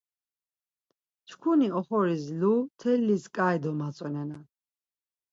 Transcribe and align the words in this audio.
Çkuni 1.27 1.67
oxoris 1.79 2.25
lu 2.39 2.53
telliz 2.79 3.23
ǩai 3.35 3.57
domatzonenan. 3.63 4.43